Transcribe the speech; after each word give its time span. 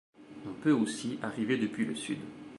On 0.47 0.53
peut 0.53 0.71
aussi 0.71 1.19
arriver 1.21 1.57
depuis 1.57 1.85
le 1.85 1.93
sud. 1.93 2.17